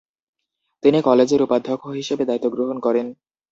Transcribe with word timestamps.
তিনি 0.83 0.99
কলেজের 1.01 1.41
উপাধ্যক্ষ 1.41 1.83
হিসেবে 1.99 2.23
দায়িত্ব 2.25 2.47
গ্রহণ 2.55 2.77
করেন। 2.79 3.07